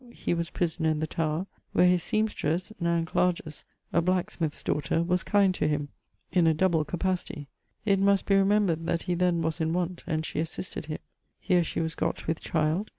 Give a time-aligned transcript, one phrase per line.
[0.09, 3.35] he was prisoner in the Tower, where his semstres, Nan Cl
[3.93, 5.89] (a blacksmith's[XXVII.] daughter), was kind to him;
[6.31, 7.47] in a double capacity.
[7.85, 10.97] It must be remembred that he then was in want[XXVIII.], and she assisted him.
[11.39, 12.89] Here she was gott with child.